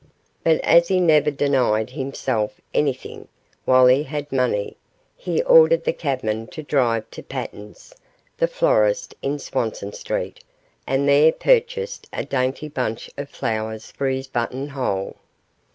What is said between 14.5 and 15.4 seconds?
hole.